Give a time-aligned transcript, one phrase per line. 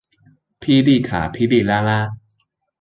[0.59, 2.09] 霹靂卡霹靂拉拉